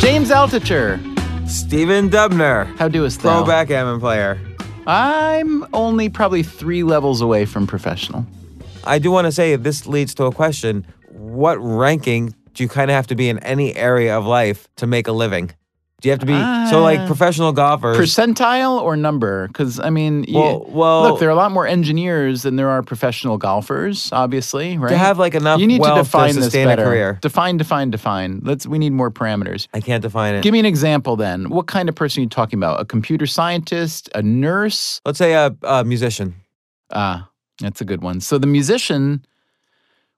James 0.00 0.30
Altucher. 0.30 0.98
Stephen 1.48 2.10
Dubner, 2.10 2.66
How 2.76 2.88
doest 2.88 3.20
thou? 3.22 3.38
pro 3.38 3.46
backgammon 3.46 4.00
player. 4.00 4.38
I'm 4.86 5.64
only 5.72 6.08
probably 6.08 6.42
three 6.42 6.82
levels 6.82 7.20
away 7.20 7.44
from 7.46 7.66
professional. 7.66 8.26
I 8.84 8.98
do 8.98 9.10
want 9.10 9.26
to 9.26 9.32
say 9.32 9.54
this 9.56 9.86
leads 9.86 10.14
to 10.16 10.24
a 10.24 10.32
question. 10.32 10.84
What 11.08 11.56
ranking 11.56 12.34
do 12.54 12.62
you 12.64 12.68
kind 12.68 12.90
of 12.90 12.94
have 12.96 13.06
to 13.08 13.14
be 13.14 13.28
in 13.28 13.38
any 13.40 13.74
area 13.76 14.16
of 14.18 14.26
life 14.26 14.68
to 14.76 14.86
make 14.86 15.06
a 15.06 15.12
living? 15.12 15.52
Do 16.02 16.08
you 16.08 16.10
have 16.10 16.18
to 16.18 16.26
be 16.26 16.34
so 16.68 16.82
like 16.82 16.98
Ah. 16.98 17.06
professional 17.06 17.52
golfers? 17.52 17.96
Percentile 17.96 18.82
or 18.82 18.96
number? 18.96 19.46
Because 19.46 19.78
I 19.78 19.88
mean, 19.90 20.24
you- 20.26 20.36
Well- 20.38 20.66
well- 20.68 21.02
look, 21.02 21.20
there 21.20 21.28
are 21.28 21.32
a 21.32 21.36
lot 21.36 21.52
more 21.52 21.64
engineers 21.66 22.42
than 22.42 22.56
there 22.56 22.68
are 22.68 22.82
professional 22.82 23.38
golfers. 23.38 24.10
Obviously, 24.12 24.76
right? 24.76 24.90
to 24.90 24.98
have 24.98 25.18
like 25.20 25.36
enough 25.36 25.60
you 25.60 25.66
need 25.68 25.80
wealth 25.80 25.98
to 25.98 26.02
define 26.02 26.34
this 26.34 26.44
sustain 26.44 26.66
better. 26.66 26.82
a 26.82 26.86
career. 26.86 27.18
Define, 27.22 27.56
define, 27.56 27.90
define. 27.90 28.40
Let's. 28.44 28.66
We 28.66 28.78
need 28.78 28.92
more 28.92 29.12
parameters. 29.12 29.68
I 29.72 29.80
can't 29.80 30.02
define 30.02 30.34
it. 30.34 30.42
Give 30.42 30.52
me 30.52 30.58
an 30.58 30.66
example 30.66 31.14
then. 31.14 31.48
What 31.50 31.68
kind 31.68 31.88
of 31.88 31.94
person 31.94 32.20
are 32.20 32.24
you 32.24 32.28
talking 32.28 32.58
about? 32.58 32.80
A 32.80 32.84
computer 32.84 33.26
scientist? 33.26 34.08
A 34.14 34.22
nurse? 34.22 35.00
Let's 35.06 35.18
say 35.18 35.34
a, 35.34 35.54
a 35.62 35.84
musician. 35.84 36.34
Ah, 36.92 37.28
that's 37.60 37.80
a 37.80 37.84
good 37.84 38.02
one. 38.02 38.20
So 38.20 38.38
the 38.38 38.48
musician 38.48 39.24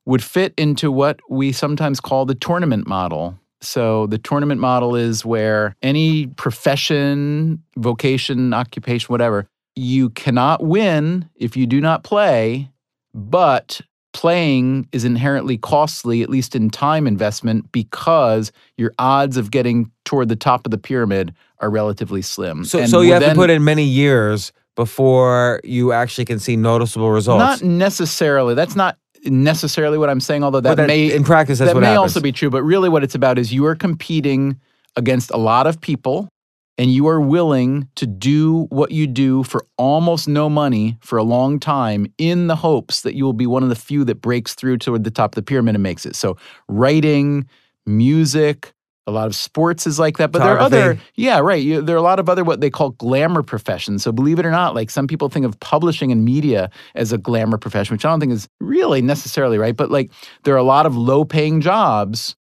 would 0.07 0.23
fit 0.23 0.55
into 0.57 0.91
what 0.91 1.21
we 1.29 1.53
sometimes 1.53 2.01
call 2.01 2.25
the 2.25 2.35
tournament 2.35 2.87
model. 2.87 3.39
So 3.65 4.07
the 4.07 4.19
tournament 4.19 4.61
model 4.61 4.95
is 4.95 5.25
where 5.25 5.75
any 5.83 6.27
profession, 6.29 7.63
vocation, 7.77 8.53
occupation, 8.55 9.07
whatever, 9.09 9.47
you 9.77 10.11
cannot 10.11 10.63
win 10.63 11.29
if 11.37 11.57
you 11.57 11.67
do 11.67 11.81
not 11.81 12.05
play, 12.05 12.71
but 13.13 13.81
playing 14.13 14.89
is 14.93 15.05
inherently 15.05 15.59
costly, 15.59 16.23
at 16.23 16.31
least 16.31 16.55
in 16.55 16.71
time 16.71 17.07
investment, 17.07 17.71
because 17.73 18.53
your 18.77 18.93
odds 18.99 19.37
of 19.37 19.51
getting 19.51 19.91
toward 20.05 20.29
the 20.29 20.37
top 20.37 20.65
of 20.67 20.71
the 20.71 20.79
pyramid 20.79 21.35
are 21.59 21.69
relatively 21.69 22.23
slim. 22.23 22.65
So, 22.65 22.79
And 22.79 22.89
so 22.89 23.01
you 23.01 23.13
have 23.13 23.23
to 23.23 23.35
put 23.35 23.51
in 23.51 23.65
many 23.65 23.85
years 23.85 24.53
before 24.77 25.61
you 25.65 25.93
actually 25.93 26.25
can 26.25 26.39
see 26.39 26.57
noticeable 26.57 27.11
results. 27.11 27.39
Not 27.39 27.63
necessarily. 27.63 28.55
That's 28.55 28.77
not 28.77 28.99
necessarily 29.25 29.99
what 29.99 30.11
I'm 30.11 30.21
saying, 30.21 30.45
although 30.45 30.61
that, 30.61 30.77
that- 30.77 30.87
may 30.87 31.13
in 31.13 31.25
practice, 31.25 31.59
that's 31.59 31.73
that 31.73 31.81
may 31.81 31.87
happens. 31.87 31.99
also 31.99 32.21
be 32.21 32.33
true. 32.33 32.51
But 32.51 32.63
really, 32.63 32.89
what 32.89 33.03
it's 33.03 33.15
about 33.15 33.39
is 33.39 33.53
you 33.53 33.65
are 33.67 33.75
competing 33.75 34.61
against 34.97 35.31
a 35.31 35.37
lot 35.37 35.67
of 35.67 35.81
people, 35.81 36.29
and 36.77 36.93
you 36.93 37.07
are 37.09 37.21
willing 37.21 37.89
to 37.95 38.07
do 38.07 38.67
what 38.71 38.91
you 38.91 39.07
do 39.07 39.43
for 39.45 39.65
almost 39.79 40.29
no 40.29 40.51
money 40.51 40.99
for 41.01 41.19
a 41.19 41.23
long 41.23 41.59
time, 41.59 42.07
in 42.19 42.49
the 42.49 42.57
hopes 42.57 43.01
that 43.03 43.15
you 43.15 43.25
will 43.25 43.33
be 43.33 43.47
one 43.47 43.63
of 43.63 43.69
the 43.69 43.77
few 43.77 44.05
that 44.05 44.17
breaks 44.21 44.55
through 44.55 44.79
toward 44.79 45.05
the 45.05 45.11
top 45.11 45.33
of 45.33 45.35
the 45.37 45.43
pyramid 45.43 45.75
and 45.75 45.83
makes 45.83 46.05
it. 46.05 46.17
So, 46.17 46.37
writing, 46.69 47.49
music. 47.87 48.74
A 49.07 49.13
lot 49.13 49.27
of 49.27 49.35
sports 49.35 49.87
is 49.87 49.99
like 49.99 50.17
that, 50.17 50.33
but 50.33 50.39
there 50.39 50.55
are 50.57 50.59
other, 50.59 50.99
yeah, 51.15 51.39
right. 51.39 51.63
You, 51.63 51.83
there 51.83 51.95
are 51.95 51.99
a 51.99 52.03
lot 52.03 52.19
of 52.19 52.31
other 52.31 52.43
what 52.43 52.63
they 52.63 52.71
call 52.71 52.91
glamour 52.91 53.43
professions. 53.43 54.03
So 54.03 54.13
believe 54.13 54.39
it 54.39 54.47
or 54.47 54.51
not, 54.51 54.75
like 54.75 54.89
some 54.89 55.07
people 55.07 55.29
think 55.29 55.45
of 55.45 55.61
publishing 55.61 56.11
and 56.11 56.25
media 56.25 56.71
as 56.95 57.13
a 57.13 57.19
glamour 57.19 57.59
profession, 57.59 57.95
which 57.95 58.05
I 58.07 58.09
don't 58.09 58.21
think 58.21 58.33
is 58.33 58.49
really 58.61 59.03
necessarily 59.03 59.59
right. 59.59 59.77
But 59.77 59.91
like 59.91 60.11
there 60.45 60.55
are 60.55 60.59
a 60.59 60.63
lot 60.63 60.87
of 60.87 60.97
low 60.97 61.27
paying 61.27 61.61
jobs 61.61 62.35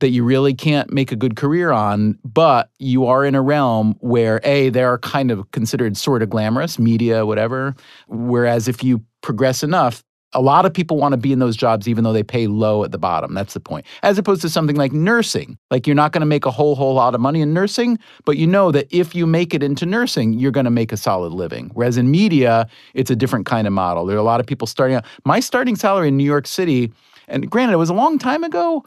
that 0.00 0.08
you 0.08 0.24
really 0.24 0.54
can't 0.54 0.92
make 0.92 1.12
a 1.12 1.16
good 1.16 1.36
career 1.36 1.70
on, 1.70 2.18
but 2.24 2.70
you 2.78 3.06
are 3.06 3.24
in 3.24 3.34
a 3.34 3.42
realm 3.42 3.94
where 4.00 4.40
A, 4.42 4.70
they 4.70 4.82
are 4.82 4.98
kind 4.98 5.30
of 5.30 5.48
considered 5.52 5.96
sort 5.96 6.22
of 6.22 6.30
glamorous, 6.30 6.78
media, 6.78 7.24
whatever. 7.24 7.76
Whereas 8.08 8.66
if 8.66 8.82
you 8.82 9.04
progress 9.20 9.62
enough, 9.62 10.02
a 10.32 10.40
lot 10.40 10.64
of 10.64 10.72
people 10.72 10.96
want 10.96 11.12
to 11.12 11.16
be 11.16 11.32
in 11.32 11.38
those 11.38 11.56
jobs 11.56 11.88
even 11.88 12.04
though 12.04 12.12
they 12.12 12.22
pay 12.22 12.46
low 12.46 12.84
at 12.84 12.92
the 12.92 12.98
bottom. 12.98 13.34
That's 13.34 13.54
the 13.54 13.60
point. 13.60 13.86
As 14.02 14.18
opposed 14.18 14.42
to 14.42 14.48
something 14.48 14.76
like 14.76 14.92
nursing. 14.92 15.58
Like 15.70 15.86
you're 15.86 15.96
not 15.96 16.12
going 16.12 16.20
to 16.20 16.26
make 16.26 16.46
a 16.46 16.50
whole 16.50 16.74
whole 16.74 16.94
lot 16.94 17.14
of 17.14 17.20
money 17.20 17.40
in 17.40 17.52
nursing, 17.52 17.98
but 18.24 18.36
you 18.36 18.46
know 18.46 18.70
that 18.72 18.86
if 18.90 19.14
you 19.14 19.26
make 19.26 19.54
it 19.54 19.62
into 19.62 19.86
nursing, 19.86 20.34
you're 20.34 20.52
going 20.52 20.64
to 20.64 20.70
make 20.70 20.92
a 20.92 20.96
solid 20.96 21.32
living. 21.32 21.70
Whereas 21.74 21.96
in 21.96 22.10
media, 22.10 22.68
it's 22.94 23.10
a 23.10 23.16
different 23.16 23.46
kind 23.46 23.66
of 23.66 23.72
model. 23.72 24.06
There 24.06 24.16
are 24.16 24.20
a 24.20 24.24
lot 24.24 24.40
of 24.40 24.46
people 24.46 24.66
starting 24.66 24.96
out. 24.96 25.04
My 25.24 25.40
starting 25.40 25.76
salary 25.76 26.08
in 26.08 26.16
New 26.16 26.24
York 26.24 26.46
City, 26.46 26.92
and 27.28 27.50
granted, 27.50 27.74
it 27.74 27.78
was 27.78 27.90
a 27.90 27.94
long 27.94 28.18
time 28.18 28.44
ago, 28.44 28.84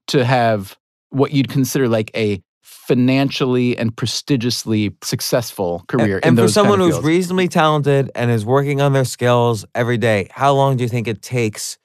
to 0.09 0.25
have 0.25 0.77
what 1.11 1.33
you'd 1.33 1.49
consider 1.49 1.89
like 1.89 2.11
a 2.15 2.43
financially 2.63 3.77
and 3.77 3.95
prestigiously 3.97 4.95
successful 5.03 5.85
career 5.89 6.17
And, 6.17 6.27
and 6.27 6.37
for 6.37 6.43
those 6.43 6.55
kind 6.55 6.67
someone 6.67 6.81
of 6.81 6.89
who's 6.95 7.05
reasonably 7.05 7.49
talented 7.49 8.11
and 8.15 8.31
is 8.31 8.45
working 8.45 8.81
on 8.81 8.93
their 8.93 9.05
skills 9.05 9.65
every 9.75 9.99
day, 9.99 10.29
how 10.31 10.55
long 10.55 10.77
do 10.77 10.83
you 10.83 10.89
think 10.89 11.07
it 11.07 11.21
takes? 11.23 11.79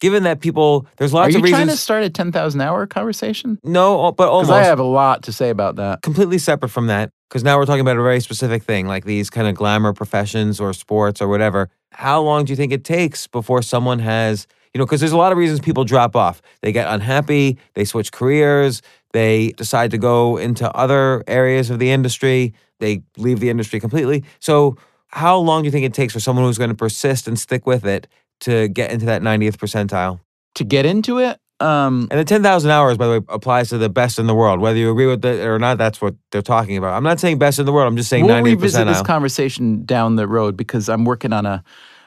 Given 0.00 0.22
that 0.24 0.40
people, 0.40 0.86
there's 0.96 1.12
lots 1.12 1.34
of 1.34 1.42
reasons. 1.42 1.44
Are 1.44 1.60
you 1.60 1.64
trying 1.66 1.76
to 1.76 1.80
start 1.80 2.04
a 2.04 2.10
10,000 2.10 2.60
hour 2.60 2.86
conversation? 2.86 3.58
no, 3.64 4.06
uh, 4.06 4.12
but 4.12 4.26
Because 4.26 4.48
almost. 4.48 4.52
I 4.52 4.64
have 4.64 4.78
a 4.78 4.84
lot 4.84 5.22
to 5.24 5.32
say 5.32 5.50
about 5.50 5.76
that. 5.76 6.02
completely 6.02 6.38
separate 6.38 6.68
from 6.68 6.86
that 6.88 7.10
because 7.28 7.42
now 7.44 7.58
we're 7.58 7.66
talking 7.66 7.80
about 7.80 7.96
a 7.96 8.02
very 8.02 8.20
specific 8.20 8.62
thing 8.62 8.86
like 8.86 9.04
these 9.04 9.28
kind 9.30 9.46
of 9.48 9.54
glamour 9.54 9.92
professions 9.92 10.60
or 10.60 10.72
sports 10.72 11.20
or 11.20 11.28
whatever 11.28 11.68
how 11.92 12.20
long 12.22 12.44
do 12.44 12.52
you 12.52 12.56
think 12.56 12.72
it 12.72 12.84
takes 12.84 13.26
before 13.26 13.60
someone 13.60 13.98
has 13.98 14.46
you 14.78 14.82
know 14.82 14.86
because 14.86 15.00
there's 15.00 15.12
a 15.12 15.16
lot 15.16 15.32
of 15.32 15.38
reasons 15.38 15.58
people 15.58 15.84
drop 15.84 16.14
off 16.14 16.40
they 16.62 16.70
get 16.70 16.86
unhappy 16.86 17.58
they 17.74 17.84
switch 17.84 18.12
careers 18.12 18.80
they 19.12 19.48
decide 19.56 19.90
to 19.90 19.98
go 19.98 20.36
into 20.36 20.70
other 20.76 21.24
areas 21.26 21.68
of 21.68 21.80
the 21.80 21.90
industry 21.90 22.54
they 22.78 23.02
leave 23.16 23.40
the 23.40 23.50
industry 23.50 23.80
completely 23.80 24.22
so 24.38 24.76
how 25.08 25.36
long 25.36 25.62
do 25.62 25.66
you 25.66 25.72
think 25.72 25.84
it 25.84 25.92
takes 25.92 26.12
for 26.12 26.20
someone 26.20 26.44
who's 26.44 26.58
going 26.58 26.70
to 26.70 26.76
persist 26.76 27.26
and 27.26 27.36
stick 27.40 27.66
with 27.66 27.84
it 27.84 28.06
to 28.38 28.68
get 28.68 28.92
into 28.92 29.06
that 29.06 29.20
90th 29.20 29.56
percentile 29.56 30.20
To 30.54 30.64
get 30.64 30.86
into 30.86 31.18
it, 31.18 31.40
um, 31.60 32.06
and 32.10 32.20
the 32.20 32.24
10,000 32.24 32.70
hours, 32.70 32.96
by 32.96 33.06
the 33.06 33.12
way, 33.20 33.26
applies 33.28 33.70
to 33.70 33.78
the 33.78 33.88
best 33.88 34.18
in 34.18 34.26
the 34.26 34.34
world. 34.34 34.60
Whether 34.60 34.78
you 34.78 34.90
agree 34.90 35.06
with 35.06 35.24
it 35.24 35.44
or 35.44 35.58
not, 35.58 35.76
that's 35.76 36.00
what 36.00 36.14
they're 36.30 36.42
talking 36.42 36.76
about. 36.76 36.94
I'm 36.94 37.02
not 37.02 37.18
saying 37.18 37.38
best 37.38 37.58
in 37.58 37.66
the 37.66 37.72
world. 37.72 37.88
I'm 37.88 37.96
just 37.96 38.08
saying 38.08 38.26
we'll 38.26 38.36
90th 38.36 38.44
revisit 38.44 38.86
this 38.86 39.02
conversation 39.02 39.84
down 39.84 40.16
the 40.16 40.28
road 40.28 40.56
because 40.56 40.88
I'm 40.88 41.04
working 41.04 41.32
on 41.32 41.46
a, 41.46 41.64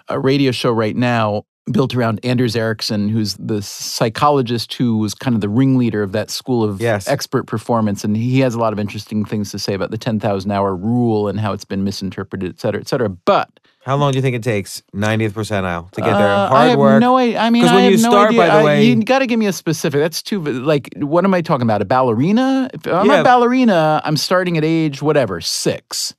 a 0.08 0.20
radio 0.20 0.52
show 0.52 0.72
right 0.72 0.96
now 0.96 1.46
built 1.72 1.94
around 1.96 2.20
Anders 2.24 2.56
Ericsson, 2.56 3.08
who's 3.10 3.36
the 3.36 3.62
psychologist 3.62 4.74
who 4.74 4.98
was 4.98 5.14
kind 5.14 5.36
of 5.36 5.42
the 5.42 5.50
ringleader 5.50 6.02
of 6.02 6.12
that 6.12 6.32
school 6.32 6.64
of 6.64 6.82
Yes. 6.82 7.08
expert 7.08 7.46
performance. 7.46 8.04
And 8.04 8.18
he 8.18 8.40
has 8.40 8.56
a 8.56 8.60
lot 8.60 8.74
of 8.74 8.80
interesting 8.80 9.26
things 9.26 9.52
to 9.52 9.60
say 9.60 9.74
about 9.76 9.92
the 9.92 9.98
10,000 9.98 10.50
hour 10.52 10.76
rule 10.76 11.28
and 11.28 11.40
how 11.40 11.54
it's 11.54 11.64
been 11.66 11.84
misinterpreted, 11.84 12.50
et 12.52 12.60
cetera, 12.60 12.82
et 12.82 12.88
cetera. 12.88 13.10
But 13.10 13.50
How 13.86 13.96
long 13.96 14.12
do 14.12 14.18
you 14.18 14.22
think 14.22 14.36
it 14.36 14.44
takes? 14.44 14.82
90th 14.94 15.34
percentile 15.34 15.90
to 15.92 16.02
get 16.02 16.18
there. 16.18 16.28
Uh, 16.28 16.48
Hard 16.50 16.54
I 16.62 16.68
have 16.70 16.80
work. 16.80 17.00
No, 17.02 17.16
I, 17.18 17.36
I 17.38 17.50
mean, 17.52 17.66
I 17.66 17.82
have 17.82 17.92
you 17.92 17.98
no 17.98 18.10
start, 18.10 18.28
idea. 18.30 18.40
by 18.42 18.46
the 18.48 18.54
I- 18.54 18.64
way- 18.64 18.86
you 18.86 19.04
got 19.04 19.20
to 19.20 19.28
give 19.28 19.40
me 19.40 19.46
a 19.48 19.54
specific. 19.54 20.00
That's 20.00 20.22
too 20.24 20.40
like. 20.42 20.90
What 20.98 21.26
am 21.26 21.34
I 21.34 21.42
talking 21.42 21.64
about? 21.64 21.82
A 21.82 21.86
ballerina? 21.86 22.70
If 22.74 22.86
I'm 22.88 23.08
Yeah. 23.08 23.22
a 23.22 23.24
ballerina, 23.24 24.02
I'm 24.04 24.18
starting 24.18 24.58
at 24.58 24.64
age 24.64 25.02
whatever 25.02 25.42
six, 25.42 26.14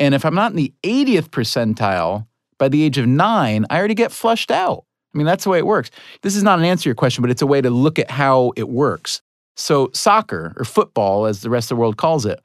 and 0.00 0.14
if 0.14 0.24
I'm 0.24 0.34
not 0.34 0.50
in 0.52 0.56
the 0.56 0.72
80th 0.82 1.30
percentile 1.30 2.26
by 2.58 2.68
the 2.68 2.82
age 2.82 2.98
of 2.98 3.06
nine, 3.06 3.66
I 3.70 3.78
already 3.78 3.94
get 3.94 4.12
flushed 4.12 4.50
out. 4.50 4.84
I 5.14 5.18
mean, 5.18 5.26
that's 5.26 5.44
the 5.44 5.50
way 5.50 5.58
it 5.58 5.66
works. 5.66 5.90
This 6.22 6.36
is 6.36 6.42
not 6.42 6.58
an 6.58 6.64
answer 6.64 6.84
to 6.84 6.88
your 6.90 6.94
question, 6.94 7.22
but 7.22 7.30
it's 7.30 7.42
a 7.42 7.46
way 7.46 7.60
to 7.60 7.70
look 7.70 7.98
at 7.98 8.10
how 8.10 8.52
it 8.56 8.68
works. 8.68 9.22
So, 9.56 9.90
soccer 9.94 10.52
or 10.58 10.64
football, 10.64 11.24
as 11.24 11.40
the 11.40 11.48
rest 11.48 11.70
of 11.70 11.76
the 11.76 11.80
world 11.80 11.96
calls 11.96 12.26
it, 12.26 12.40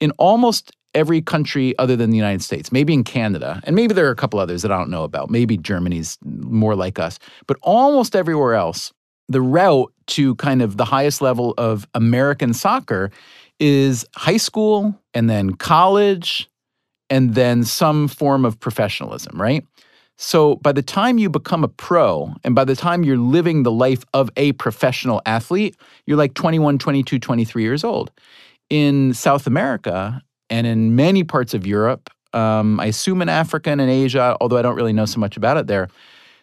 in 0.00 0.10
almost 0.12 0.72
every 0.94 1.22
country 1.22 1.76
other 1.78 1.96
than 1.96 2.10
the 2.10 2.16
United 2.16 2.42
States, 2.42 2.72
maybe 2.72 2.92
in 2.92 3.04
Canada, 3.04 3.60
and 3.64 3.74
maybe 3.74 3.94
there 3.94 4.06
are 4.06 4.10
a 4.10 4.16
couple 4.16 4.38
others 4.38 4.62
that 4.62 4.72
I 4.72 4.76
don't 4.76 4.90
know 4.90 5.04
about. 5.04 5.30
Maybe 5.30 5.56
Germany's 5.56 6.18
more 6.24 6.74
like 6.74 6.98
us, 6.98 7.18
but 7.46 7.56
almost 7.62 8.14
everywhere 8.14 8.54
else, 8.54 8.92
the 9.28 9.40
route 9.40 9.92
to 10.08 10.34
kind 10.36 10.60
of 10.60 10.76
the 10.76 10.84
highest 10.84 11.22
level 11.22 11.54
of 11.56 11.86
American 11.94 12.52
soccer 12.52 13.10
is 13.60 14.04
high 14.16 14.36
school 14.36 14.98
and 15.14 15.30
then 15.30 15.54
college 15.54 16.48
and 17.10 17.34
then 17.34 17.64
some 17.64 18.08
form 18.08 18.44
of 18.44 18.58
professionalism, 18.58 19.40
right? 19.40 19.66
So 20.16 20.56
by 20.56 20.72
the 20.72 20.82
time 20.82 21.18
you 21.18 21.28
become 21.28 21.64
a 21.64 21.68
pro 21.68 22.34
and 22.44 22.54
by 22.54 22.64
the 22.64 22.76
time 22.76 23.04
you're 23.04 23.16
living 23.16 23.62
the 23.62 23.72
life 23.72 24.04
of 24.14 24.30
a 24.36 24.52
professional 24.52 25.20
athlete, 25.26 25.76
you're 26.06 26.18
like 26.18 26.34
21, 26.34 26.78
22, 26.78 27.18
23 27.18 27.62
years 27.62 27.84
old. 27.84 28.10
In 28.68 29.14
South 29.14 29.46
America, 29.46 30.22
and 30.50 30.66
in 30.66 30.94
many 30.94 31.24
parts 31.24 31.54
of 31.54 31.66
Europe, 31.66 32.10
um, 32.34 32.78
I 32.80 32.86
assume 32.86 33.22
in 33.22 33.28
Africa 33.28 33.70
and 33.70 33.80
in 33.80 33.88
Asia, 33.88 34.36
although 34.40 34.58
I 34.58 34.62
don't 34.62 34.76
really 34.76 34.92
know 34.92 35.06
so 35.06 35.18
much 35.18 35.36
about 35.36 35.56
it 35.56 35.66
there, 35.66 35.88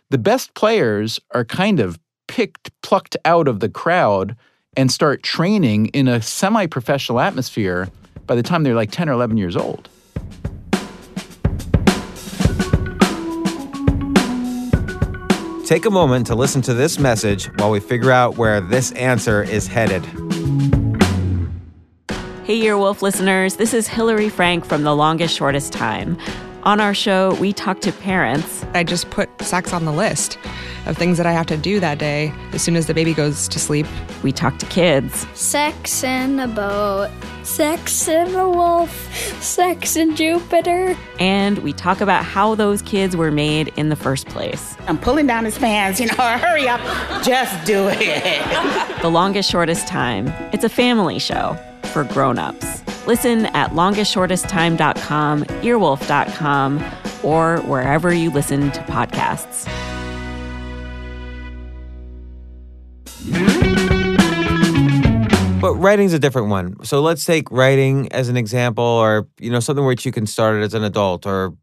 the 0.09 0.17
best 0.17 0.53
players 0.53 1.19
are 1.31 1.45
kind 1.45 1.79
of 1.79 1.99
picked, 2.27 2.71
plucked 2.81 3.15
out 3.25 3.47
of 3.47 3.59
the 3.59 3.69
crowd 3.69 4.35
and 4.75 4.91
start 4.91 5.23
training 5.23 5.87
in 5.87 6.07
a 6.07 6.21
semi 6.21 6.65
professional 6.65 7.19
atmosphere 7.19 7.89
by 8.25 8.35
the 8.35 8.43
time 8.43 8.63
they're 8.63 8.75
like 8.75 8.91
10 8.91 9.07
or 9.07 9.13
11 9.13 9.37
years 9.37 9.55
old. 9.55 9.89
Take 15.67 15.85
a 15.85 15.89
moment 15.89 16.27
to 16.27 16.35
listen 16.35 16.61
to 16.61 16.73
this 16.73 16.97
message 16.97 17.47
while 17.57 17.69
we 17.69 17.81
figure 17.81 18.09
out 18.09 18.37
where 18.37 18.61
this 18.61 18.93
answer 18.93 19.43
is 19.43 19.67
headed. 19.67 20.05
Hey, 22.45 22.61
Earwolf 22.61 23.01
listeners, 23.01 23.57
this 23.57 23.73
is 23.73 23.85
Hillary 23.85 24.29
Frank 24.29 24.63
from 24.63 24.83
The 24.83 24.95
Longest 24.95 25.35
Shortest 25.35 25.73
Time. 25.73 26.17
On 26.67 26.81
our 26.81 26.93
show, 26.93 27.33
we 27.35 27.53
talk 27.53 27.79
to 27.79 27.93
parents. 27.93 28.65
I 28.73 28.83
just 28.83 29.09
put 29.09 29.29
sex 29.41 29.71
on 29.71 29.85
the 29.85 29.93
list 29.93 30.37
of 30.85 30.97
things 30.97 31.15
that 31.15 31.25
I 31.25 31.31
have 31.31 31.45
to 31.45 31.55
do 31.55 31.79
that 31.79 31.97
day 31.97 32.33
as 32.51 32.61
soon 32.61 32.75
as 32.75 32.87
the 32.87 32.93
baby 32.93 33.13
goes 33.13 33.47
to 33.47 33.57
sleep. 33.57 33.87
We 34.21 34.33
talk 34.33 34.59
to 34.59 34.65
kids. 34.65 35.25
Sex 35.33 36.03
in 36.03 36.41
a 36.41 36.47
boat, 36.49 37.09
sex 37.43 38.09
in 38.09 38.35
a 38.35 38.49
wolf, 38.49 38.91
sex 39.41 39.95
in 39.95 40.17
Jupiter. 40.17 40.97
And 41.21 41.59
we 41.59 41.71
talk 41.71 42.01
about 42.01 42.25
how 42.25 42.53
those 42.53 42.81
kids 42.81 43.15
were 43.15 43.31
made 43.31 43.71
in 43.77 43.87
the 43.87 43.95
first 43.95 44.27
place. 44.27 44.75
I'm 44.87 44.97
pulling 44.97 45.25
down 45.25 45.45
his 45.45 45.57
pants, 45.57 46.01
you 46.01 46.07
know, 46.07 46.15
hurry 46.37 46.67
up, 46.67 46.81
just 47.23 47.65
do 47.65 47.87
it. 47.89 48.99
the 49.01 49.09
Longest 49.09 49.49
Shortest 49.49 49.87
Time. 49.87 50.27
It's 50.51 50.65
a 50.65 50.69
family 50.69 51.17
show 51.17 51.57
for 51.93 52.03
grown-ups. 52.03 52.83
Listen 53.07 53.45
at 53.48 53.71
longestshortesttime.com, 53.71 55.44
earwolf.com, 55.45 56.83
or 57.24 57.57
wherever 57.62 58.13
you 58.13 58.30
listen 58.30 58.69
to 58.71 58.81
podcasts. 58.81 59.65
But 65.59 65.74
writing's 65.75 66.13
a 66.13 66.19
different 66.19 66.50
one. 66.50 66.83
So 66.83 67.01
let's 67.01 67.25
take 67.25 67.50
writing 67.50 68.12
as 68.12 68.30
an 68.30 68.38
example, 68.38 68.83
or 68.83 69.27
you 69.39 69.50
know, 69.50 69.59
something 69.59 69.86
which 69.86 70.06
you 70.06 70.12
can 70.12 70.27
start 70.27 70.62
as 70.62 70.74
an 70.74 70.83
adult, 70.83 71.25
or 71.25 71.54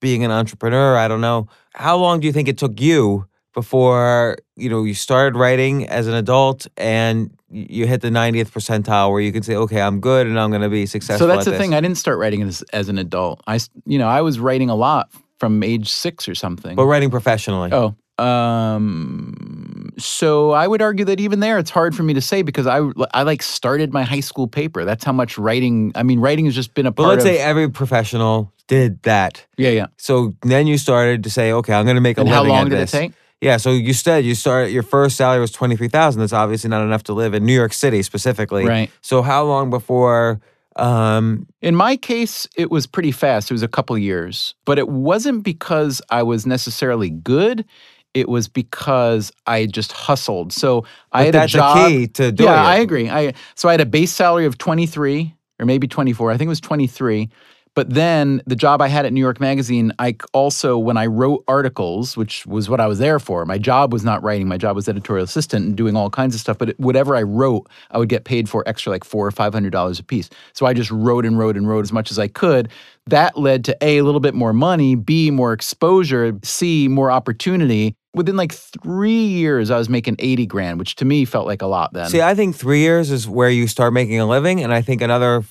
being 0.00 0.24
an 0.24 0.30
entrepreneur. 0.30 0.96
I 0.96 1.06
don't 1.06 1.20
know. 1.20 1.48
How 1.74 1.96
long 1.96 2.20
do 2.20 2.26
you 2.26 2.32
think 2.32 2.48
it 2.48 2.58
took 2.58 2.80
you 2.80 3.26
before 3.54 4.36
you 4.56 4.68
know 4.68 4.82
you 4.84 4.94
started 4.94 5.38
writing 5.38 5.86
as 5.88 6.08
an 6.08 6.14
adult 6.14 6.66
and 6.76 7.30
you 7.54 7.86
hit 7.86 8.00
the 8.00 8.10
90th 8.10 8.50
percentile 8.50 9.10
where 9.12 9.20
you 9.20 9.30
can 9.32 9.42
say 9.44 9.54
okay 9.54 9.80
i'm 9.80 10.00
good 10.00 10.26
and 10.26 10.38
i'm 10.40 10.50
going 10.50 10.62
to 10.62 10.68
be 10.68 10.86
successful 10.86 11.26
So 11.26 11.28
that's 11.28 11.46
at 11.46 11.50
the 11.50 11.50
this. 11.52 11.60
thing. 11.60 11.72
I 11.74 11.80
didn't 11.80 11.98
start 11.98 12.18
writing 12.18 12.42
as, 12.42 12.62
as 12.72 12.88
an 12.88 12.98
adult. 12.98 13.40
I, 13.46 13.60
you 13.86 13.96
know, 13.98 14.08
I 14.08 14.22
was 14.22 14.40
writing 14.40 14.70
a 14.70 14.74
lot 14.74 15.08
from 15.38 15.62
age 15.62 15.88
six 15.90 16.28
or 16.28 16.34
something. 16.34 16.74
but 16.74 16.86
writing 16.86 17.10
professionally 17.10 17.70
Oh, 17.72 17.94
um, 18.24 19.92
so 19.98 20.50
I 20.52 20.66
would 20.66 20.82
argue 20.82 21.04
that 21.06 21.20
even 21.20 21.40
there, 21.40 21.58
it's 21.58 21.70
hard 21.70 21.94
for 21.94 22.02
me 22.02 22.14
to 22.14 22.20
say 22.20 22.42
because 22.42 22.66
I, 22.66 22.80
I 23.12 23.22
like 23.22 23.42
started 23.42 23.92
my 23.92 24.02
high 24.02 24.20
school 24.20 24.46
paper. 24.48 24.84
That's 24.84 25.04
how 25.04 25.12
much 25.12 25.38
writing. 25.38 25.92
I 25.94 26.02
mean, 26.02 26.20
writing 26.20 26.44
has 26.46 26.54
just 26.54 26.74
been 26.74 26.86
a 26.86 26.90
but 26.92 27.02
part 27.04 27.18
let's 27.18 27.24
of. 27.24 27.30
say 27.30 27.38
every 27.38 27.68
professional 27.70 28.52
did 28.66 29.02
that 29.02 29.44
yeah, 29.58 29.68
yeah. 29.68 29.86
so 29.98 30.32
then 30.40 30.66
you 30.66 30.78
started 30.78 31.22
to 31.22 31.28
say 31.28 31.52
okay 31.52 31.74
i'm 31.74 31.84
going 31.84 31.96
to 31.96 32.00
make 32.00 32.16
a 32.16 32.22
And 32.22 32.30
how 32.30 32.38
living 32.40 32.54
long 32.54 32.66
at 32.66 32.70
did 32.70 32.76
it 32.76 32.80
this. 32.80 32.90
take? 32.92 33.12
Yeah 33.40 33.56
so 33.56 33.70
you 33.72 33.92
said 33.92 34.24
you 34.24 34.34
started 34.34 34.70
your 34.70 34.82
first 34.82 35.16
salary 35.16 35.40
was 35.40 35.50
23000 35.52 36.20
that's 36.20 36.32
obviously 36.32 36.70
not 36.70 36.82
enough 36.82 37.02
to 37.04 37.12
live 37.12 37.34
in 37.34 37.44
new 37.44 37.54
york 37.54 37.72
city 37.72 38.02
specifically 38.02 38.64
Right. 38.66 38.90
so 39.02 39.22
how 39.22 39.44
long 39.44 39.70
before 39.70 40.40
um 40.76 41.46
In 41.62 41.74
my 41.76 41.96
case, 41.96 42.48
it 42.56 42.68
was 42.70 42.86
pretty 42.86 43.12
fast. 43.12 43.50
It 43.50 43.54
was 43.54 43.62
a 43.62 43.68
couple 43.68 43.96
years, 43.96 44.54
but 44.64 44.76
it 44.78 44.88
wasn't 44.88 45.44
because 45.44 46.02
I 46.10 46.22
was 46.24 46.46
necessarily 46.46 47.10
good. 47.10 47.64
It 48.12 48.28
was 48.28 48.48
because 48.48 49.30
I 49.46 49.66
just 49.66 49.92
hustled. 49.92 50.52
So 50.52 50.84
I 51.12 51.24
had 51.26 51.34
a 51.36 51.46
job. 51.46 51.88
key 51.88 52.08
to 52.08 52.32
doing 52.32 52.48
it. 52.48 52.52
yeah, 52.52 52.62
it. 52.62 52.66
I 52.66 52.76
agree. 52.78 53.08
I 53.08 53.34
so 53.54 53.68
I 53.68 53.72
had 53.72 53.80
a 53.80 53.86
base 53.86 54.12
salary 54.12 54.46
of 54.46 54.58
twenty 54.58 54.86
three 54.86 55.34
or 55.60 55.66
maybe 55.66 55.86
twenty 55.86 56.12
four. 56.12 56.32
I 56.32 56.36
think 56.36 56.46
it 56.48 56.54
was 56.56 56.60
twenty 56.60 56.88
three. 56.88 57.28
But 57.74 57.90
then 57.90 58.40
the 58.46 58.54
job 58.54 58.80
I 58.80 58.88
had 58.88 59.04
at 59.04 59.12
New 59.12 59.20
York 59.20 59.40
Magazine, 59.40 59.92
I 59.98 60.16
also 60.32 60.78
when 60.78 60.96
I 60.96 61.06
wrote 61.06 61.42
articles, 61.48 62.16
which 62.16 62.46
was 62.46 62.68
what 62.68 62.80
I 62.80 62.86
was 62.86 63.00
there 63.00 63.18
for. 63.18 63.44
My 63.44 63.58
job 63.58 63.92
was 63.92 64.04
not 64.04 64.22
writing. 64.22 64.46
My 64.46 64.58
job 64.58 64.76
was 64.76 64.88
editorial 64.88 65.24
assistant 65.24 65.66
and 65.66 65.76
doing 65.76 65.96
all 65.96 66.08
kinds 66.08 66.34
of 66.34 66.40
stuff. 66.40 66.56
But 66.56 66.78
whatever 66.78 67.16
I 67.16 67.22
wrote, 67.22 67.68
I 67.90 67.98
would 67.98 68.08
get 68.08 68.24
paid 68.24 68.48
for 68.48 68.62
extra, 68.66 68.92
like 68.92 69.04
four 69.04 69.26
or 69.26 69.32
five 69.32 69.52
hundred 69.52 69.70
dollars 69.70 69.98
a 69.98 70.04
piece. 70.04 70.30
So 70.52 70.66
I 70.66 70.72
just 70.72 70.90
wrote 70.90 71.26
and 71.26 71.38
wrote 71.38 71.56
and 71.56 71.68
wrote 71.68 71.84
as 71.84 71.92
much 71.92 72.10
as 72.10 72.18
I 72.18 72.28
could. 72.28 72.68
That 73.06 73.36
led 73.36 73.64
to 73.66 73.76
a 73.82 73.98
a 73.98 74.04
little 74.04 74.20
bit 74.20 74.34
more 74.34 74.52
money, 74.52 74.94
b 74.94 75.30
more 75.30 75.52
exposure, 75.52 76.38
c 76.42 76.88
more 76.88 77.10
opportunity. 77.10 77.96
Within 78.14 78.36
like 78.36 78.52
three 78.52 79.26
years, 79.26 79.72
I 79.72 79.78
was 79.78 79.88
making 79.88 80.16
eighty 80.20 80.46
grand, 80.46 80.78
which 80.78 80.94
to 80.96 81.04
me 81.04 81.24
felt 81.24 81.46
like 81.46 81.62
a 81.62 81.66
lot 81.66 81.92
then. 81.92 82.08
See, 82.08 82.22
I 82.22 82.34
think 82.34 82.54
three 82.54 82.80
years 82.80 83.10
is 83.10 83.28
where 83.28 83.50
you 83.50 83.66
start 83.66 83.92
making 83.92 84.20
a 84.20 84.26
living, 84.26 84.62
and 84.62 84.72
I 84.72 84.82
think 84.82 85.02
another 85.02 85.42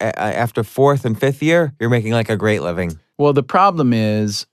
after 0.00 0.62
fourth 0.64 1.04
and 1.04 1.18
fifth 1.18 1.42
year, 1.42 1.72
you're 1.80 1.90
making 1.90 2.12
like 2.12 2.30
a 2.30 2.36
great 2.36 2.62
living. 2.62 2.98
Well, 3.18 3.32
the 3.32 3.42
problem 3.42 3.92
is, 3.92 4.46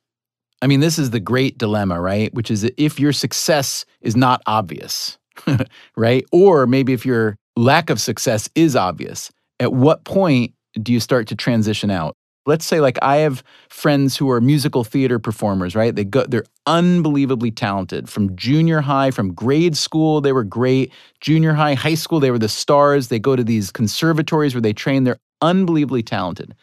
I 0.61 0.67
mean, 0.67 0.79
this 0.79 0.99
is 0.99 1.11
the 1.11 1.19
great 1.19 1.57
dilemma, 1.57 1.99
right? 1.99 2.33
Which 2.33 2.51
is 2.51 2.69
if 2.77 2.99
your 2.99 3.13
success 3.13 3.85
is 4.01 4.15
not 4.15 4.41
obvious, 4.45 5.17
right? 5.95 6.25
Or 6.31 6.67
maybe 6.67 6.93
if 6.93 7.05
your 7.05 7.35
lack 7.55 7.89
of 7.89 7.99
success 7.99 8.49
is 8.55 8.75
obvious, 8.75 9.31
at 9.59 9.73
what 9.73 10.03
point 10.03 10.53
do 10.81 10.93
you 10.93 10.99
start 10.99 11.27
to 11.27 11.35
transition 11.35 11.89
out? 11.89 12.15
Let's 12.45 12.65
say 12.65 12.80
like 12.80 12.97
I 13.01 13.18
have 13.18 13.44
friends 13.69 14.18
who 14.18 14.30
are 14.31 14.41
musical 14.41 14.83
theater 14.83 15.19
performers, 15.19 15.75
right? 15.75 15.95
They 15.95 16.03
go 16.03 16.25
they're 16.25 16.45
unbelievably 16.65 17.51
talented. 17.51 18.09
From 18.09 18.36
junior 18.36 18.81
high, 18.81 19.12
from 19.12 19.33
grade 19.33 19.75
school, 19.77 20.21
they 20.21 20.31
were 20.31 20.44
great. 20.44 20.91
Junior 21.21 21.53
high, 21.53 21.74
high 21.74 21.95
school, 21.95 22.19
they 22.19 22.31
were 22.31 22.39
the 22.39 22.50
stars. 22.50 23.09
They 23.09 23.19
go 23.19 23.36
to 23.36 23.44
these 23.44 23.71
conservatories 23.71 24.53
where 24.56 24.62
they 24.62 24.74
train. 24.74 25.03
They're 25.03 25.19
unbelievably 25.41 26.03
talented. 26.03 26.56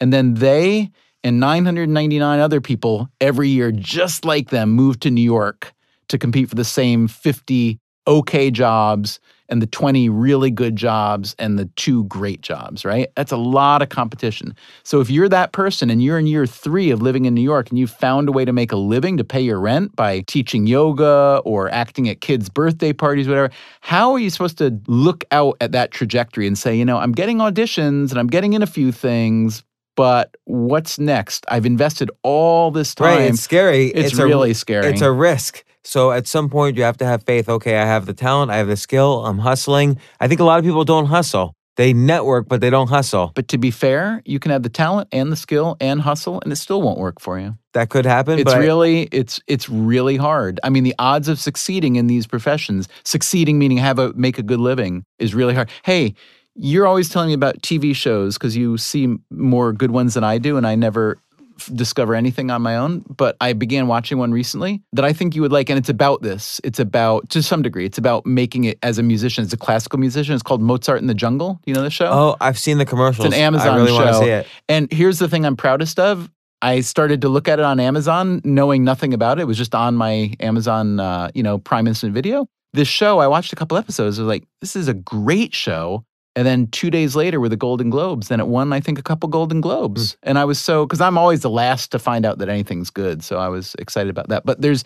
And 0.00 0.12
then 0.12 0.34
they 0.34 0.90
and 1.22 1.40
999 1.40 2.38
other 2.38 2.60
people 2.60 3.08
every 3.20 3.48
year, 3.48 3.72
just 3.72 4.24
like 4.24 4.50
them, 4.50 4.70
move 4.70 5.00
to 5.00 5.10
New 5.10 5.22
York 5.22 5.72
to 6.08 6.18
compete 6.18 6.48
for 6.48 6.54
the 6.54 6.64
same 6.64 7.08
50 7.08 7.80
okay 8.06 8.50
jobs 8.50 9.18
and 9.48 9.60
the 9.60 9.66
20 9.66 10.08
really 10.08 10.50
good 10.50 10.76
jobs 10.76 11.34
and 11.38 11.58
the 11.58 11.66
two 11.76 12.04
great 12.04 12.40
jobs, 12.40 12.84
right? 12.84 13.10
That's 13.14 13.32
a 13.32 13.36
lot 13.36 13.82
of 13.82 13.88
competition. 13.88 14.54
So 14.82 15.00
if 15.00 15.10
you're 15.10 15.28
that 15.28 15.52
person 15.52 15.90
and 15.90 16.02
you're 16.02 16.18
in 16.18 16.26
year 16.26 16.46
three 16.46 16.90
of 16.90 17.02
living 17.02 17.24
in 17.24 17.34
New 17.34 17.42
York 17.42 17.70
and 17.70 17.78
you've 17.78 17.90
found 17.90 18.28
a 18.28 18.32
way 18.32 18.44
to 18.44 18.52
make 18.52 18.72
a 18.72 18.76
living 18.76 19.16
to 19.18 19.24
pay 19.24 19.40
your 19.40 19.60
rent 19.60 19.94
by 19.96 20.20
teaching 20.20 20.66
yoga 20.66 21.42
or 21.44 21.68
acting 21.70 22.08
at 22.08 22.20
kids' 22.20 22.48
birthday 22.48 22.92
parties, 22.92 23.28
whatever, 23.28 23.50
how 23.80 24.12
are 24.12 24.18
you 24.18 24.30
supposed 24.30 24.58
to 24.58 24.80
look 24.86 25.24
out 25.30 25.56
at 25.60 25.72
that 25.72 25.90
trajectory 25.90 26.46
and 26.46 26.56
say, 26.56 26.74
you 26.74 26.84
know, 26.84 26.98
I'm 26.98 27.12
getting 27.12 27.38
auditions 27.38 28.10
and 28.10 28.18
I'm 28.18 28.28
getting 28.28 28.54
in 28.54 28.62
a 28.62 28.66
few 28.66 28.92
things, 28.92 29.62
but 29.96 30.36
what's 30.44 30.98
next? 30.98 31.44
I've 31.48 31.66
invested 31.66 32.10
all 32.22 32.70
this 32.70 32.94
time. 32.94 33.06
Right? 33.06 33.30
It's 33.30 33.40
scary. 33.40 33.86
It's 33.86 34.18
a- 34.18 34.24
really 34.26 34.54
scary. 34.54 34.86
It's 34.86 35.02
a 35.02 35.12
risk. 35.12 35.64
So 35.86 36.12
at 36.12 36.26
some 36.26 36.48
point, 36.48 36.76
you 36.76 36.82
have 36.82 36.96
to 36.98 37.04
have 37.04 37.24
faith. 37.24 37.48
Okay, 37.48 37.76
I 37.76 37.84
have 37.84 38.06
the 38.06 38.14
talent, 38.14 38.50
I 38.50 38.56
have 38.56 38.68
the 38.68 38.76
skill, 38.76 39.26
I'm 39.26 39.38
hustling. 39.38 39.98
I 40.18 40.28
think 40.28 40.40
a 40.40 40.44
lot 40.44 40.58
of 40.58 40.64
people 40.64 40.84
don't 40.84 41.06
hustle. 41.06 41.54
They 41.76 41.92
network, 41.92 42.48
but 42.48 42.60
they 42.60 42.70
don't 42.70 42.88
hustle. 42.88 43.32
But 43.34 43.48
to 43.48 43.58
be 43.58 43.72
fair, 43.72 44.22
you 44.24 44.38
can 44.38 44.52
have 44.52 44.62
the 44.62 44.68
talent 44.68 45.08
and 45.10 45.32
the 45.32 45.36
skill 45.36 45.76
and 45.80 46.00
hustle, 46.00 46.40
and 46.42 46.52
it 46.52 46.56
still 46.56 46.80
won't 46.80 46.98
work 46.98 47.20
for 47.20 47.38
you. 47.38 47.56
That 47.72 47.90
could 47.90 48.06
happen. 48.06 48.38
It's 48.38 48.52
I- 48.52 48.58
really 48.58 49.02
it's 49.10 49.40
it's 49.48 49.68
really 49.68 50.16
hard. 50.16 50.60
I 50.62 50.70
mean, 50.70 50.84
the 50.84 50.94
odds 50.98 51.28
of 51.28 51.40
succeeding 51.40 51.96
in 51.96 52.06
these 52.06 52.26
professions, 52.26 52.88
succeeding 53.04 53.58
meaning 53.58 53.78
have 53.78 53.98
a 53.98 54.12
make 54.14 54.38
a 54.38 54.42
good 54.42 54.60
living, 54.60 55.04
is 55.18 55.34
really 55.34 55.54
hard. 55.54 55.68
Hey, 55.82 56.14
you're 56.54 56.86
always 56.86 57.08
telling 57.08 57.28
me 57.28 57.34
about 57.34 57.60
TV 57.62 57.94
shows 57.94 58.38
because 58.38 58.56
you 58.56 58.76
see 58.78 59.16
more 59.30 59.72
good 59.72 59.90
ones 59.90 60.14
than 60.14 60.24
I 60.24 60.38
do, 60.38 60.56
and 60.56 60.66
I 60.66 60.74
never 60.74 61.18
f- 61.58 61.70
discover 61.74 62.14
anything 62.14 62.50
on 62.50 62.62
my 62.62 62.76
own. 62.76 63.04
But 63.16 63.36
I 63.40 63.52
began 63.52 63.86
watching 63.86 64.18
one 64.18 64.32
recently 64.32 64.82
that 64.92 65.04
I 65.04 65.12
think 65.12 65.34
you 65.34 65.42
would 65.42 65.52
like, 65.52 65.68
and 65.68 65.78
it's 65.78 65.88
about 65.88 66.22
this. 66.22 66.60
It's 66.64 66.78
about 66.78 67.28
to 67.30 67.42
some 67.42 67.62
degree, 67.62 67.86
it's 67.86 67.98
about 67.98 68.24
making 68.26 68.64
it 68.64 68.78
as 68.82 68.98
a 68.98 69.02
musician, 69.02 69.44
as 69.44 69.52
a 69.52 69.56
classical 69.56 69.98
musician. 69.98 70.34
It's 70.34 70.42
called 70.42 70.62
Mozart 70.62 71.00
in 71.00 71.06
the 71.06 71.14
Jungle. 71.14 71.60
Do 71.64 71.70
you 71.70 71.74
know 71.74 71.82
the 71.82 71.90
show? 71.90 72.08
Oh, 72.10 72.36
I've 72.40 72.58
seen 72.58 72.78
the 72.78 72.86
commercials. 72.86 73.26
It's 73.26 73.34
an 73.34 73.40
Amazon 73.40 73.68
I 73.68 73.76
really 73.76 73.88
show. 73.88 73.96
want 73.96 74.08
to 74.08 74.18
see 74.18 74.30
it. 74.30 74.46
And 74.68 74.92
here's 74.92 75.18
the 75.18 75.28
thing 75.28 75.44
I'm 75.44 75.56
proudest 75.56 75.98
of. 75.98 76.30
I 76.62 76.80
started 76.80 77.20
to 77.22 77.28
look 77.28 77.46
at 77.46 77.58
it 77.58 77.64
on 77.64 77.78
Amazon, 77.78 78.40
knowing 78.42 78.84
nothing 78.84 79.12
about 79.12 79.38
it. 79.38 79.42
It 79.42 79.44
was 79.44 79.58
just 79.58 79.74
on 79.74 79.96
my 79.96 80.32
Amazon, 80.40 80.98
uh, 80.98 81.30
you 81.34 81.42
know, 81.42 81.58
Prime 81.58 81.86
Instant 81.86 82.14
Video. 82.14 82.46
This 82.72 82.88
show, 82.88 83.18
I 83.18 83.26
watched 83.26 83.52
a 83.52 83.56
couple 83.56 83.76
episodes. 83.76 84.18
I 84.18 84.22
was 84.22 84.28
like, 84.28 84.44
this 84.62 84.74
is 84.74 84.88
a 84.88 84.94
great 84.94 85.54
show. 85.54 86.06
And 86.36 86.46
then 86.46 86.66
two 86.68 86.90
days 86.90 87.14
later 87.14 87.38
were 87.38 87.48
the 87.48 87.56
Golden 87.56 87.90
Globes. 87.90 88.28
Then 88.28 88.40
it 88.40 88.48
won, 88.48 88.72
I 88.72 88.80
think, 88.80 88.98
a 88.98 89.02
couple 89.02 89.28
Golden 89.28 89.60
Globes. 89.60 90.14
Hmm. 90.14 90.30
And 90.30 90.38
I 90.38 90.44
was 90.44 90.58
so, 90.58 90.84
because 90.86 91.00
I'm 91.00 91.16
always 91.16 91.42
the 91.42 91.50
last 91.50 91.92
to 91.92 91.98
find 91.98 92.26
out 92.26 92.38
that 92.38 92.48
anything's 92.48 92.90
good. 92.90 93.22
So 93.22 93.38
I 93.38 93.48
was 93.48 93.76
excited 93.78 94.10
about 94.10 94.28
that. 94.28 94.44
But 94.44 94.60
there's, 94.60 94.84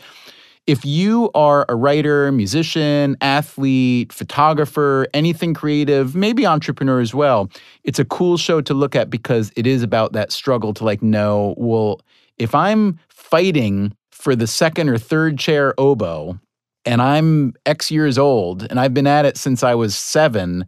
if 0.67 0.85
you 0.85 1.31
are 1.35 1.65
a 1.71 1.75
writer, 1.75 2.31
musician, 2.31 3.17
athlete, 3.23 4.13
photographer, 4.13 5.07
anything 5.15 5.55
creative, 5.55 6.15
maybe 6.15 6.47
entrepreneur 6.47 7.01
as 7.01 7.15
well, 7.15 7.51
it's 7.85 7.99
a 7.99 8.05
cool 8.05 8.37
show 8.37 8.61
to 8.61 8.75
look 8.75 8.95
at 8.95 9.09
because 9.09 9.51
it 9.57 9.67
is 9.67 9.83
about 9.83 10.13
that 10.13 10.31
struggle 10.31 10.75
to 10.75 10.85
like 10.85 11.01
know, 11.01 11.55
well, 11.57 12.03
if 12.37 12.55
I'm 12.55 12.99
fighting 13.09 13.97
for 14.11 14.37
the 14.37 14.47
second 14.47 14.91
or 14.91 14.99
third 14.99 15.39
chair 15.39 15.73
oboe 15.79 16.39
and 16.85 17.01
I'm 17.01 17.55
X 17.65 17.91
years 17.91 18.19
old 18.19 18.67
and 18.69 18.79
I've 18.79 18.93
been 18.93 19.07
at 19.07 19.25
it 19.25 19.39
since 19.39 19.63
I 19.63 19.75
was 19.75 19.97
seven, 19.97 20.67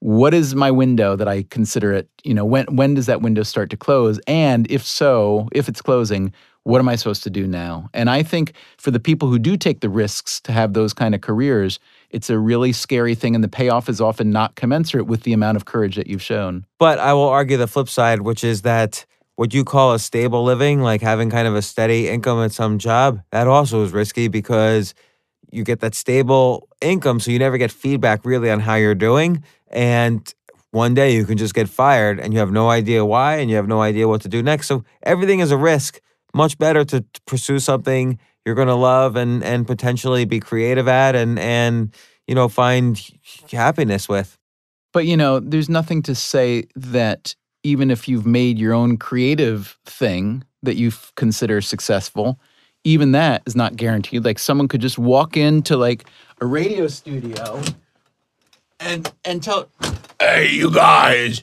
what 0.00 0.34
is 0.34 0.54
my 0.54 0.70
window 0.70 1.14
that 1.14 1.28
I 1.28 1.44
consider 1.44 1.92
it? 1.92 2.08
You 2.24 2.34
know, 2.34 2.44
when 2.44 2.66
when 2.74 2.94
does 2.94 3.06
that 3.06 3.22
window 3.22 3.42
start 3.42 3.70
to 3.70 3.76
close? 3.76 4.18
And 4.26 4.70
if 4.70 4.84
so, 4.84 5.48
if 5.52 5.68
it's 5.68 5.82
closing, 5.82 6.32
what 6.64 6.78
am 6.78 6.88
I 6.88 6.96
supposed 6.96 7.22
to 7.24 7.30
do 7.30 7.46
now? 7.46 7.88
And 7.94 8.10
I 8.10 8.22
think 8.22 8.54
for 8.78 8.90
the 8.90 9.00
people 9.00 9.28
who 9.28 9.38
do 9.38 9.56
take 9.56 9.80
the 9.80 9.88
risks 9.88 10.40
to 10.42 10.52
have 10.52 10.72
those 10.72 10.92
kind 10.92 11.14
of 11.14 11.20
careers, 11.20 11.78
it's 12.10 12.28
a 12.28 12.38
really 12.38 12.72
scary 12.72 13.14
thing, 13.14 13.34
and 13.34 13.44
the 13.44 13.48
payoff 13.48 13.88
is 13.88 14.00
often 14.00 14.30
not 14.30 14.56
commensurate 14.56 15.06
with 15.06 15.22
the 15.22 15.32
amount 15.32 15.56
of 15.56 15.64
courage 15.64 15.96
that 15.96 16.06
you've 16.06 16.22
shown. 16.22 16.66
But 16.78 16.98
I 16.98 17.12
will 17.12 17.28
argue 17.28 17.56
the 17.56 17.66
flip 17.66 17.88
side, 17.88 18.22
which 18.22 18.42
is 18.42 18.62
that 18.62 19.06
what 19.36 19.54
you 19.54 19.64
call 19.64 19.94
a 19.94 19.98
stable 19.98 20.44
living, 20.44 20.80
like 20.80 21.00
having 21.00 21.30
kind 21.30 21.48
of 21.48 21.54
a 21.54 21.62
steady 21.62 22.08
income 22.08 22.42
at 22.42 22.52
some 22.52 22.78
job, 22.78 23.20
that 23.32 23.46
also 23.46 23.82
is 23.84 23.92
risky 23.92 24.28
because 24.28 24.92
you 25.52 25.64
get 25.64 25.80
that 25.80 25.94
stable 25.94 26.68
income, 26.80 27.20
so 27.20 27.30
you 27.30 27.38
never 27.38 27.58
get 27.58 27.70
feedback 27.70 28.24
really 28.24 28.50
on 28.50 28.60
how 28.60 28.74
you're 28.74 28.94
doing. 28.94 29.42
And 29.70 30.32
one 30.70 30.94
day 30.94 31.14
you 31.14 31.24
can 31.24 31.36
just 31.36 31.54
get 31.54 31.68
fired 31.68 32.20
and 32.20 32.32
you 32.32 32.38
have 32.38 32.52
no 32.52 32.70
idea 32.70 33.04
why 33.04 33.36
and 33.36 33.50
you 33.50 33.56
have 33.56 33.68
no 33.68 33.82
idea 33.82 34.06
what 34.08 34.20
to 34.22 34.28
do 34.28 34.42
next. 34.42 34.68
So 34.68 34.84
everything 35.02 35.40
is 35.40 35.50
a 35.50 35.56
risk. 35.56 36.00
Much 36.32 36.58
better 36.58 36.84
to, 36.84 37.04
pursue 37.26 37.58
something 37.58 38.18
you're 38.44 38.54
going 38.54 38.68
to 38.68 38.74
love 38.74 39.16
and 39.16 39.44
and 39.44 39.66
potentially 39.66 40.24
be 40.24 40.40
creative 40.40 40.88
at 40.88 41.14
and 41.14 41.38
and 41.38 41.94
you 42.26 42.34
know 42.34 42.48
find 42.48 43.00
happiness 43.52 44.08
with. 44.08 44.38
But 44.92 45.06
you 45.06 45.16
know, 45.16 45.40
there's 45.40 45.68
nothing 45.68 46.02
to 46.02 46.14
say 46.14 46.64
that 46.74 47.34
even 47.62 47.90
if 47.90 48.08
you've 48.08 48.26
made 48.26 48.58
your 48.58 48.72
own 48.72 48.96
creative 48.96 49.78
thing 49.84 50.44
that 50.62 50.76
you 50.76 50.92
consider 51.16 51.60
successful, 51.60 52.40
even 52.84 53.12
that 53.12 53.42
is 53.46 53.56
not 53.56 53.76
guaranteed. 53.76 54.24
Like 54.24 54.38
someone 54.38 54.68
could 54.68 54.80
just 54.80 54.98
walk 54.98 55.36
into 55.36 55.76
like 55.76 56.06
a 56.40 56.46
radio 56.46 56.86
studio 56.86 57.62
and 58.78 59.12
and 59.24 59.42
tell, 59.42 59.68
"Hey, 60.18 60.50
you 60.50 60.72
guys, 60.72 61.42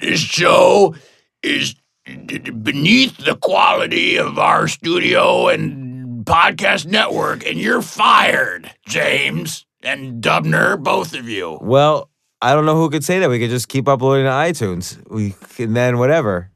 this 0.00 0.20
show 0.20 0.94
is 1.42 1.74
beneath 2.04 3.16
the 3.18 3.36
quality 3.36 4.16
of 4.16 4.38
our 4.38 4.68
studio 4.68 5.48
and 5.48 6.24
podcast 6.24 6.86
network, 6.86 7.44
and 7.46 7.58
you're 7.58 7.82
fired, 7.82 8.70
James 8.86 9.66
and 9.82 10.22
Dubner, 10.22 10.80
both 10.80 11.14
of 11.14 11.28
you." 11.28 11.58
Well, 11.60 12.08
I 12.40 12.54
don't 12.54 12.66
know 12.66 12.76
who 12.76 12.90
could 12.90 13.04
say 13.04 13.18
that. 13.18 13.30
We 13.30 13.38
could 13.38 13.50
just 13.50 13.68
keep 13.68 13.88
uploading 13.88 14.26
to 14.26 14.30
iTunes. 14.30 14.98
We 15.08 15.34
can 15.56 15.74
then 15.74 15.98
whatever. 15.98 16.50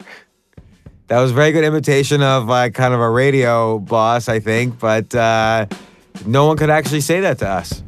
That 1.09 1.21
was 1.21 1.31
a 1.31 1.35
very 1.35 1.53
good 1.53 1.63
imitation 1.63 2.21
of 2.21 2.51
uh, 2.51 2.71
kind 2.71 2.93
of 2.93 2.99
a 2.99 3.09
radio 3.09 3.79
boss, 3.79 4.29
I 4.29 4.41
think, 4.41 4.81
but 4.81 5.15
uh, 5.15 5.67
no 6.25 6.47
one 6.47 6.57
could 6.57 6.69
actually 6.69 7.01
say 7.01 7.21
that 7.21 7.39
to 7.39 7.49
us. 7.49 7.85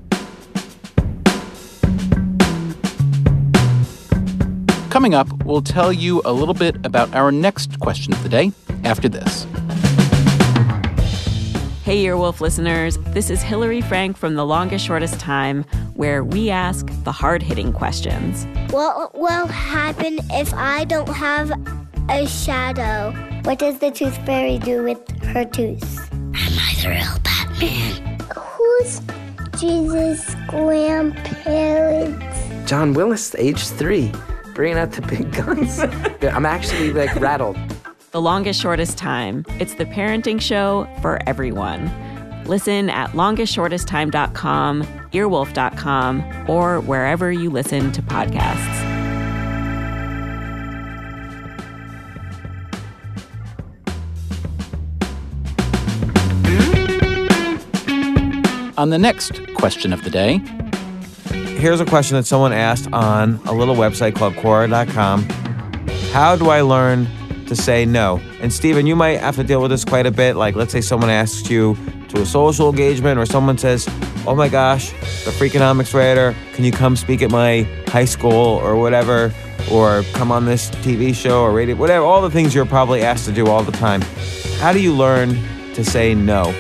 Coming 4.88 5.14
up, 5.14 5.44
we'll 5.44 5.62
tell 5.62 5.92
you 5.92 6.22
a 6.24 6.32
little 6.32 6.54
bit 6.54 6.76
about 6.86 7.12
our 7.12 7.32
next 7.32 7.80
question 7.80 8.12
of 8.12 8.22
the 8.22 8.28
day 8.28 8.52
after 8.84 9.08
this. 9.08 9.48
Hey, 11.82 12.04
Earwolf 12.04 12.40
listeners. 12.40 12.98
This 13.08 13.30
is 13.30 13.42
Hillary 13.42 13.80
Frank 13.80 14.16
from 14.16 14.34
The 14.34 14.46
Longest 14.46 14.86
Shortest 14.86 15.18
Time, 15.18 15.64
where 15.94 16.22
we 16.22 16.50
ask 16.50 16.86
the 17.02 17.12
hard 17.12 17.42
hitting 17.42 17.72
questions. 17.72 18.46
What 18.70 19.18
will 19.18 19.46
happen 19.46 20.20
if 20.30 20.54
I 20.54 20.84
don't 20.84 21.08
have 21.08 21.50
a 22.08 22.26
shadow? 22.26 23.12
What 23.44 23.58
does 23.58 23.78
the 23.78 23.90
tooth 23.90 24.16
fairy 24.26 24.58
do 24.58 24.82
with 24.82 24.98
her 25.24 25.44
tooth? 25.44 26.12
Am 26.12 26.32
I 26.34 26.74
the 26.82 26.88
real 26.90 27.18
Batman? 27.22 28.18
Who's 28.34 29.00
Jesus' 29.58 30.34
grandparents? 30.48 32.24
John 32.70 32.94
Willis, 32.94 33.34
age 33.36 33.66
three, 33.66 34.12
bringing 34.54 34.78
out 34.78 34.92
the 34.92 35.02
big 35.02 35.32
guns. 35.32 35.78
I'm 36.22 36.46
actually 36.46 36.92
like 36.92 37.14
rattled. 37.16 37.56
The 38.10 38.20
Longest 38.20 38.60
Shortest 38.60 38.96
Time. 38.96 39.44
It's 39.58 39.74
the 39.74 39.84
parenting 39.84 40.40
show 40.40 40.88
for 41.02 41.18
everyone. 41.26 41.90
Listen 42.44 42.88
at 42.88 43.10
longestshortesttime.com, 43.10 44.82
earwolf.com, 45.12 46.48
or 46.48 46.80
wherever 46.80 47.30
you 47.30 47.50
listen 47.50 47.92
to 47.92 48.00
podcasts. 48.00 48.77
On 58.78 58.90
the 58.90 58.98
next 58.98 59.54
question 59.54 59.92
of 59.92 60.04
the 60.04 60.10
day, 60.10 60.40
Here's 61.58 61.80
a 61.80 61.84
question 61.84 62.16
that 62.16 62.24
someone 62.24 62.52
asked 62.52 62.88
on 62.92 63.40
a 63.44 63.52
little 63.52 63.74
website 63.74 64.14
called 64.14 64.34
Quora.com. 64.34 65.28
How 66.12 66.36
do 66.36 66.50
I 66.50 66.60
learn 66.60 67.08
to 67.46 67.56
say 67.56 67.84
no? 67.84 68.20
And 68.40 68.52
Stephen, 68.52 68.86
you 68.86 68.94
might 68.94 69.18
have 69.18 69.34
to 69.34 69.42
deal 69.42 69.60
with 69.60 69.72
this 69.72 69.84
quite 69.84 70.06
a 70.06 70.12
bit. 70.12 70.36
Like, 70.36 70.54
let's 70.54 70.70
say 70.70 70.80
someone 70.80 71.10
asks 71.10 71.50
you 71.50 71.76
to 72.10 72.22
a 72.22 72.24
social 72.24 72.70
engagement, 72.70 73.18
or 73.18 73.26
someone 73.26 73.58
says, 73.58 73.88
Oh 74.24 74.36
my 74.36 74.48
gosh, 74.48 74.92
the 75.24 75.32
Freakonomics 75.32 75.92
writer, 75.92 76.32
can 76.52 76.64
you 76.64 76.70
come 76.70 76.94
speak 76.94 77.22
at 77.22 77.32
my 77.32 77.62
high 77.88 78.04
school 78.04 78.32
or 78.32 78.76
whatever? 78.76 79.34
Or 79.68 80.04
come 80.12 80.30
on 80.30 80.44
this 80.44 80.70
TV 80.70 81.12
show 81.12 81.42
or 81.42 81.50
radio, 81.50 81.74
whatever, 81.74 82.04
all 82.04 82.22
the 82.22 82.30
things 82.30 82.54
you're 82.54 82.66
probably 82.66 83.02
asked 83.02 83.24
to 83.24 83.32
do 83.32 83.48
all 83.48 83.64
the 83.64 83.72
time. 83.72 84.00
How 84.60 84.72
do 84.72 84.80
you 84.80 84.94
learn 84.94 85.30
to 85.74 85.84
say 85.84 86.14
no? 86.14 86.54